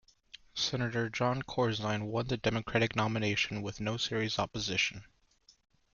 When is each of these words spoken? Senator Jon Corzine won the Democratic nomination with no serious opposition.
Senator 0.55 1.09
Jon 1.11 1.43
Corzine 1.43 2.07
won 2.07 2.25
the 2.25 2.35
Democratic 2.35 2.95
nomination 2.95 3.61
with 3.61 3.79
no 3.79 3.97
serious 3.97 4.39
opposition. 4.39 5.03